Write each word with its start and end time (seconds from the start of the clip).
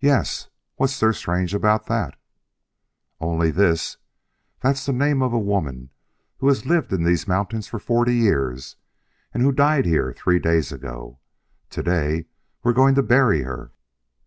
"Yes. 0.00 0.48
What's 0.74 1.00
there 1.00 1.14
strange 1.14 1.54
about 1.54 1.86
that?" 1.86 2.18
"Only 3.22 3.50
this: 3.50 3.96
That's 4.60 4.84
the 4.84 4.92
name 4.92 5.22
of 5.22 5.32
a 5.32 5.38
woman 5.38 5.88
who 6.40 6.48
has 6.48 6.66
lived 6.66 6.92
in 6.92 7.04
these 7.04 7.26
mountains 7.26 7.66
for 7.66 7.78
forty 7.78 8.16
years, 8.16 8.76
and 9.32 9.42
who 9.42 9.52
died 9.52 9.86
here 9.86 10.12
three 10.12 10.38
days 10.40 10.72
ago. 10.72 11.20
To 11.70 11.82
day 11.82 12.26
we're 12.62 12.74
going 12.74 12.96
to 12.96 13.02
bury 13.02 13.44
her." 13.44 13.72